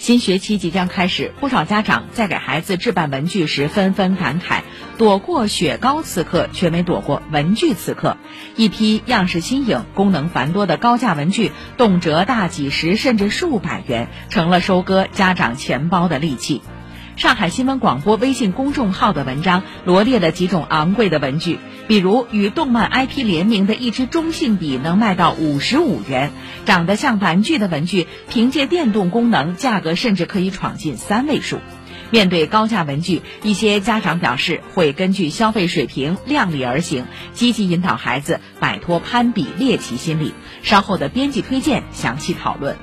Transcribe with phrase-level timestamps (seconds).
[0.00, 4.62] 新学期即将开始，不少家长在给孩子置办文具时纷纷感慨：
[4.96, 8.16] 躲过雪糕刺客，却没躲过文具刺客。
[8.56, 16.62] 一批样式新颖、功能繁多的高价文具，动辄大几十甚至数百元，成了收割家长钱包的利器。
[17.20, 26.32] 上海新闻广播微信公众号的文章罗列了几种昂贵的文具，比如与动漫 IP 联名的一支中性笔能卖到五十五元，
[26.64, 31.58] 长得像玩具的文具，凭借电动功能，价格甚至可以闯进三位数。
[32.08, 40.32] 面对高价文具，一些家长表示会根据消费水平量力而行，积极引导孩子摆脱攀比猎奇心理。
[40.62, 42.78] 稍后的编辑推荐详细讨论。